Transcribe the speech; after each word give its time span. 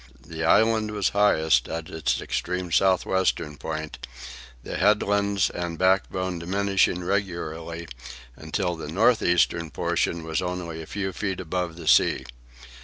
The 0.25 0.43
island 0.43 0.89
was 0.89 1.09
highest 1.09 1.67
at 1.69 1.87
its 1.89 2.21
extreme 2.21 2.71
south 2.71 3.05
western 3.05 3.55
point, 3.55 3.99
the 4.63 4.75
headlands 4.77 5.51
and 5.51 5.77
backbone 5.77 6.39
diminishing 6.39 7.03
regularly 7.03 7.87
until 8.35 8.75
the 8.75 8.91
north 8.91 9.21
eastern 9.21 9.69
portion 9.69 10.23
was 10.23 10.41
only 10.41 10.81
a 10.81 10.87
few 10.87 11.13
feet 11.13 11.39
above 11.39 11.75
the 11.75 11.87
sea. 11.87 12.25